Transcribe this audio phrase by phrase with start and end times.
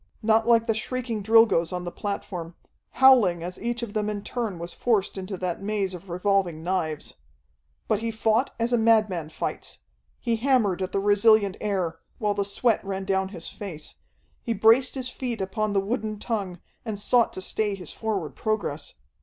[0.23, 2.55] Not like the shrieking Drilgoes on the platform,
[2.93, 7.13] howling as each of them in turn was forced into that maze of revolving knives.
[7.87, 9.77] But he fought as a madman fights.
[10.19, 13.93] He hammered at the resilient air, while the sweat ran down his face,
[14.41, 18.95] he braced his feet upon the wooden tongue, and sought to stay his forward progress.